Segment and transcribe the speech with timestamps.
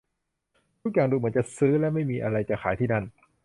[0.81, 3.03] ทุกอย่างดูเหมือนจะซื้อและไม่มีอะไรจะขายที่นั่น